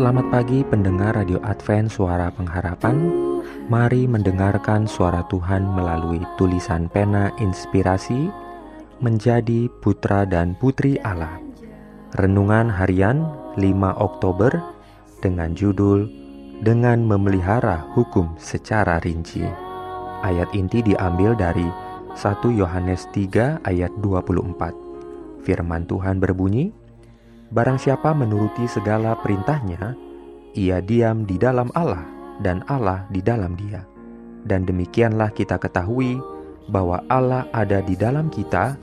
Selamat 0.00 0.32
pagi 0.32 0.64
pendengar 0.64 1.12
Radio 1.12 1.36
Advent 1.44 1.92
Suara 1.92 2.32
Pengharapan. 2.32 3.04
Mari 3.68 4.08
mendengarkan 4.08 4.88
suara 4.88 5.20
Tuhan 5.28 5.60
melalui 5.76 6.24
tulisan 6.40 6.88
pena 6.88 7.28
inspirasi 7.36 8.32
Menjadi 9.04 9.68
putra 9.84 10.24
dan 10.24 10.56
putri 10.56 10.96
Allah. 11.04 11.36
Renungan 12.16 12.72
harian 12.72 13.28
5 13.60 13.60
Oktober 14.00 14.64
dengan 15.20 15.52
judul 15.52 16.08
Dengan 16.64 17.04
memelihara 17.04 17.84
hukum 17.92 18.40
secara 18.40 19.04
rinci 19.04 19.44
Ayat 20.24 20.48
inti 20.56 20.80
diambil 20.80 21.36
dari 21.36 21.68
1 22.16 22.16
Yohanes 22.56 23.04
3 23.12 23.68
ayat 23.68 23.92
24 24.00 25.44
Firman 25.44 25.84
Tuhan 25.84 26.24
berbunyi, 26.24 26.72
Barang 27.50 27.82
siapa 27.82 28.14
menuruti 28.14 28.70
segala 28.70 29.18
perintahnya, 29.18 29.98
ia 30.54 30.78
diam 30.78 31.26
di 31.26 31.34
dalam 31.34 31.66
Allah 31.74 32.06
dan 32.38 32.62
Allah 32.70 33.10
di 33.10 33.18
dalam 33.18 33.58
dia. 33.58 33.82
Dan 34.46 34.62
demikianlah 34.62 35.34
kita 35.34 35.58
ketahui 35.58 36.22
bahwa 36.70 37.02
Allah 37.10 37.50
ada 37.50 37.82
di 37.82 37.98
dalam 37.98 38.30
kita, 38.30 38.78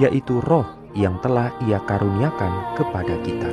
yaitu 0.00 0.40
roh 0.48 0.64
yang 0.96 1.20
telah 1.20 1.52
ia 1.68 1.76
karuniakan 1.84 2.80
kepada 2.80 3.20
kita. 3.20 3.52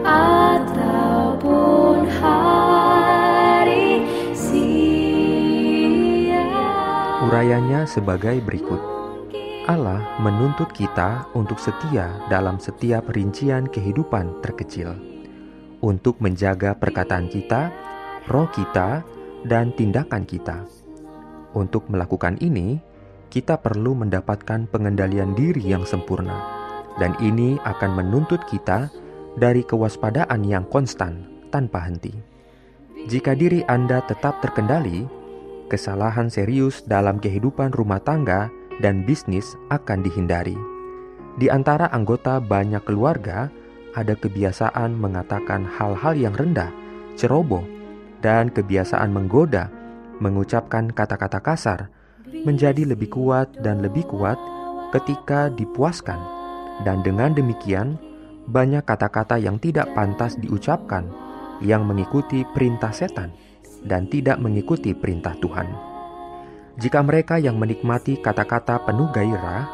ataupun 0.00 2.08
hari 2.08 4.08
siang 4.32 6.48
Urayanya 7.28 7.84
sebagai 7.84 8.40
berikut. 8.40 8.99
Allah 9.70 10.18
menuntut 10.18 10.74
kita 10.74 11.30
untuk 11.30 11.62
setia 11.62 12.10
dalam 12.26 12.58
setiap 12.58 13.06
rincian 13.14 13.70
kehidupan 13.70 14.42
terkecil, 14.42 14.98
untuk 15.78 16.18
menjaga 16.18 16.74
perkataan 16.74 17.30
kita, 17.30 17.70
roh 18.26 18.50
kita, 18.50 19.06
dan 19.46 19.70
tindakan 19.78 20.26
kita. 20.26 20.66
Untuk 21.54 21.86
melakukan 21.86 22.34
ini, 22.42 22.82
kita 23.30 23.62
perlu 23.62 23.94
mendapatkan 23.94 24.66
pengendalian 24.74 25.38
diri 25.38 25.62
yang 25.62 25.86
sempurna, 25.86 26.34
dan 26.98 27.14
ini 27.22 27.54
akan 27.62 27.94
menuntut 27.94 28.42
kita 28.50 28.90
dari 29.38 29.62
kewaspadaan 29.62 30.42
yang 30.42 30.66
konstan 30.66 31.46
tanpa 31.54 31.86
henti. 31.86 32.10
Jika 33.06 33.38
diri 33.38 33.62
Anda 33.70 34.02
tetap 34.02 34.42
terkendali, 34.42 35.06
kesalahan 35.70 36.26
serius 36.26 36.82
dalam 36.82 37.22
kehidupan 37.22 37.70
rumah 37.70 38.02
tangga 38.02 38.50
dan 38.80 39.04
bisnis 39.04 39.54
akan 39.68 40.00
dihindari. 40.04 40.56
Di 41.38 41.48
antara 41.52 41.88
anggota 41.94 42.40
banyak 42.42 42.82
keluarga, 42.84 43.52
ada 43.94 44.14
kebiasaan 44.16 44.96
mengatakan 44.96 45.64
hal-hal 45.64 46.14
yang 46.16 46.34
rendah, 46.34 46.72
ceroboh, 47.14 47.62
dan 48.20 48.50
kebiasaan 48.52 49.12
menggoda, 49.12 49.72
mengucapkan 50.20 50.92
kata-kata 50.92 51.40
kasar, 51.40 51.80
menjadi 52.44 52.84
lebih 52.84 53.12
kuat 53.12 53.50
dan 53.60 53.80
lebih 53.80 54.04
kuat 54.08 54.36
ketika 54.92 55.48
dipuaskan. 55.52 56.18
Dan 56.80 57.04
dengan 57.04 57.36
demikian, 57.36 58.00
banyak 58.48 58.84
kata-kata 58.88 59.36
yang 59.36 59.60
tidak 59.60 59.92
pantas 59.92 60.36
diucapkan 60.40 61.04
yang 61.60 61.84
mengikuti 61.84 62.42
perintah 62.56 62.90
setan 62.90 63.36
dan 63.84 64.08
tidak 64.08 64.40
mengikuti 64.40 64.96
perintah 64.96 65.36
Tuhan. 65.40 65.89
Jika 66.80 67.04
mereka 67.04 67.36
yang 67.36 67.60
menikmati 67.60 68.16
kata-kata 68.24 68.88
penuh 68.88 69.12
gairah, 69.12 69.68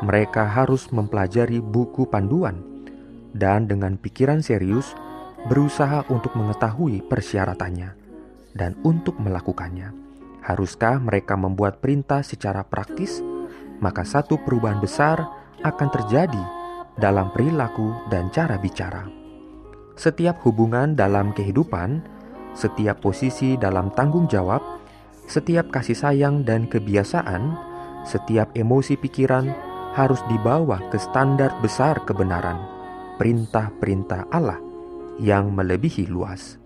mereka 0.00 0.48
harus 0.48 0.88
mempelajari 0.88 1.60
buku 1.60 2.08
panduan 2.08 2.56
dan 3.36 3.68
dengan 3.68 4.00
pikiran 4.00 4.40
serius 4.40 4.96
berusaha 5.44 6.08
untuk 6.08 6.32
mengetahui 6.40 7.04
persyaratannya 7.04 7.92
dan 8.56 8.80
untuk 8.80 9.20
melakukannya. 9.20 9.92
Haruskah 10.40 10.96
mereka 11.04 11.36
membuat 11.36 11.84
perintah 11.84 12.24
secara 12.24 12.64
praktis? 12.64 13.20
Maka 13.84 14.08
satu 14.08 14.40
perubahan 14.40 14.80
besar 14.80 15.20
akan 15.60 15.88
terjadi 15.92 16.44
dalam 16.96 17.28
perilaku 17.28 18.08
dan 18.08 18.32
cara 18.32 18.56
bicara. 18.56 19.04
Setiap 20.00 20.40
hubungan 20.48 20.96
dalam 20.96 21.36
kehidupan, 21.36 22.00
setiap 22.56 23.04
posisi 23.04 23.60
dalam 23.60 23.92
tanggung 23.92 24.24
jawab, 24.32 24.77
setiap 25.28 25.68
kasih 25.68 25.94
sayang 25.94 26.42
dan 26.42 26.64
kebiasaan, 26.66 27.54
setiap 28.08 28.48
emosi 28.56 28.96
pikiran 28.96 29.52
harus 29.92 30.24
dibawa 30.26 30.80
ke 30.88 30.96
standar 30.96 31.52
besar 31.60 32.00
kebenaran, 32.08 32.56
perintah-perintah 33.20 34.32
Allah 34.32 34.58
yang 35.20 35.52
melebihi 35.52 36.08
luas. 36.08 36.56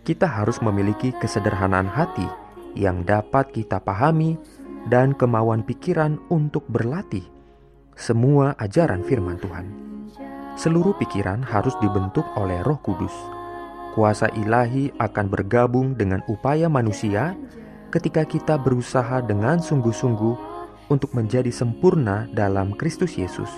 Kita 0.00 0.24
harus 0.24 0.64
memiliki 0.64 1.12
kesederhanaan 1.20 1.86
hati 1.86 2.24
yang 2.72 3.04
dapat 3.04 3.52
kita 3.52 3.84
pahami 3.84 4.40
dan 4.88 5.12
kemauan 5.12 5.60
pikiran 5.60 6.16
untuk 6.32 6.64
berlatih 6.72 7.28
semua 8.00 8.56
ajaran 8.56 9.04
firman 9.04 9.36
Tuhan. 9.36 9.68
Seluruh 10.56 10.96
pikiran 10.96 11.44
harus 11.44 11.76
dibentuk 11.84 12.24
oleh 12.32 12.64
Roh 12.64 12.80
Kudus. 12.80 13.12
Kuasa 13.92 14.32
ilahi 14.40 14.88
akan 14.96 15.26
bergabung 15.28 15.92
dengan 16.00 16.24
upaya 16.24 16.72
manusia 16.72 17.36
ketika 17.90 18.22
kita 18.22 18.54
berusaha 18.56 19.20
dengan 19.26 19.58
sungguh-sungguh 19.58 20.34
untuk 20.90 21.10
menjadi 21.14 21.50
sempurna 21.50 22.30
dalam 22.30 22.74
Kristus 22.78 23.18
Yesus. 23.18 23.50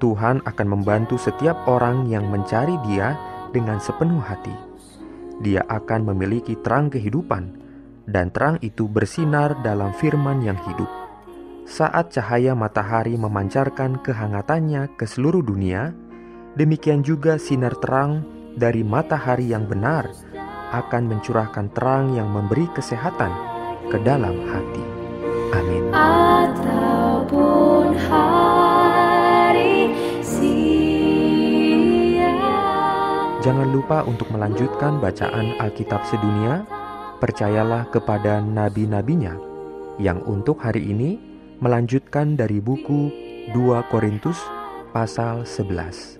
Tuhan 0.00 0.44
akan 0.44 0.66
membantu 0.68 1.16
setiap 1.16 1.64
orang 1.68 2.08
yang 2.08 2.28
mencari 2.28 2.76
Dia 2.88 3.16
dengan 3.52 3.78
sepenuh 3.80 4.20
hati. 4.20 4.52
Dia 5.40 5.64
akan 5.68 6.12
memiliki 6.12 6.56
terang 6.60 6.92
kehidupan, 6.92 7.60
dan 8.04 8.28
terang 8.32 8.60
itu 8.60 8.84
bersinar 8.84 9.56
dalam 9.64 9.96
firman 9.96 10.44
yang 10.44 10.58
hidup. 10.68 10.88
Saat 11.64 12.12
cahaya 12.12 12.52
matahari 12.52 13.16
memancarkan 13.16 13.96
kehangatannya 14.04 14.92
ke 15.00 15.08
seluruh 15.08 15.40
dunia, 15.40 15.96
demikian 16.60 17.00
juga 17.00 17.40
sinar 17.40 17.72
terang 17.80 18.20
dari 18.52 18.84
matahari 18.84 19.48
yang 19.48 19.64
benar 19.64 20.12
akan 20.82 21.06
mencurahkan 21.06 21.70
terang 21.70 22.18
yang 22.18 22.26
memberi 22.32 22.66
kesehatan 22.74 23.30
ke 23.92 24.00
dalam 24.02 24.34
hati. 24.48 24.82
Amin. 25.54 25.86
ataupun 25.94 27.94
hari 28.10 29.94
siang 30.18 32.42
Jangan 33.38 33.70
lupa 33.70 34.02
untuk 34.02 34.34
melanjutkan 34.34 34.98
bacaan 34.98 35.54
Alkitab 35.62 36.02
sedunia. 36.10 36.66
Percayalah 37.22 37.86
kepada 37.94 38.42
nabi-nabinya 38.42 39.38
yang 40.02 40.18
untuk 40.26 40.58
hari 40.58 40.90
ini 40.90 41.22
melanjutkan 41.62 42.34
dari 42.34 42.58
buku 42.58 43.14
2 43.54 43.88
Korintus 43.88 44.42
pasal 44.90 45.46
11. 45.46 46.18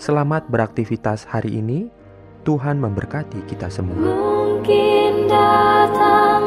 Selamat 0.00 0.48
beraktivitas 0.48 1.28
hari 1.28 1.60
ini. 1.60 1.99
Tuhan 2.44 2.80
memberkati 2.80 3.44
kita 3.44 3.68
semua. 3.68 3.96
mungkin 3.96 5.28
datang 5.28 6.42